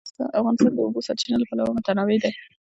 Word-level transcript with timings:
افغانستان 0.39 0.71
د 0.73 0.77
د 0.77 0.79
اوبو 0.85 1.05
سرچینې 1.07 1.37
له 1.39 1.45
پلوه 1.49 1.75
متنوع 1.75 2.17
دی. 2.23 2.31